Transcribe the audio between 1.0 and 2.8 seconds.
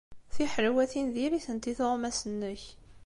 diri-tent i tuɣmas-nnek.